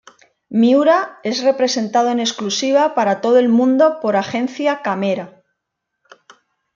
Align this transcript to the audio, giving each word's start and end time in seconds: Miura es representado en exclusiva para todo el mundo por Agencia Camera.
Miura 0.49 1.19
es 1.21 1.43
representado 1.43 2.09
en 2.09 2.19
exclusiva 2.19 2.95
para 2.95 3.21
todo 3.21 3.37
el 3.37 3.49
mundo 3.49 3.99
por 4.01 4.15
Agencia 4.15 4.81
Camera. 4.81 5.43